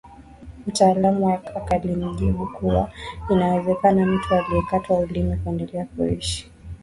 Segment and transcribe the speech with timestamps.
[0.67, 1.39] Mtaalamu
[1.69, 2.91] alimjibu kuwa
[3.29, 6.51] inawezekana mtu aliyekatwa ulimi kuendelea kuishi